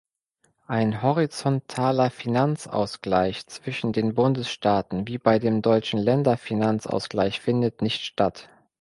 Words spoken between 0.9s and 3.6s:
horizontaler Finanzausgleich